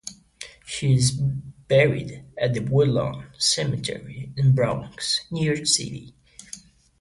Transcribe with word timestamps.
She 0.65 0.95
is 0.95 1.11
buried 1.11 2.25
at 2.35 2.55
the 2.55 2.61
Woodlawn 2.61 3.27
Cemetery 3.37 4.33
in 4.35 4.47
The 4.47 4.51
Bronx, 4.53 5.27
New 5.29 5.45
York 5.45 5.67
City. 5.67 6.15